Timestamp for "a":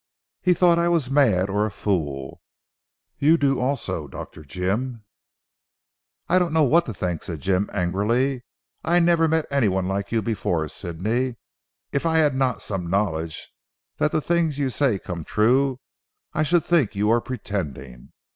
1.63-1.69